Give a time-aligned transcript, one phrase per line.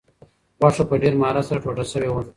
[0.59, 2.21] غوښه په ډېر مهارت سره ټوټه شوې وه.